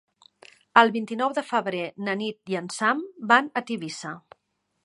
El 0.81 0.89
vint-i-nou 0.95 1.35
de 1.39 1.43
febrer 1.51 1.83
na 2.09 2.17
Nit 2.23 2.55
i 2.55 2.57
en 2.63 2.73
Sam 2.79 3.07
van 3.33 3.55
a 3.63 3.67
Tivissa. 3.69 4.17